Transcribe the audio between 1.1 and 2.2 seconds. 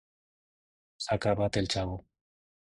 acabat el xavo!